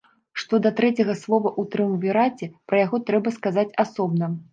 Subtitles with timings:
[0.43, 4.31] Што да трэцяга слова ў трыумвіраце, пра яго трэба сказаць асобна.